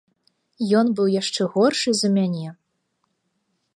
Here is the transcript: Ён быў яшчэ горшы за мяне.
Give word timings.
Ён 0.79 0.87
быў 0.99 1.11
яшчэ 1.21 1.47
горшы 1.57 1.89
за 1.99 2.09
мяне. 2.17 2.47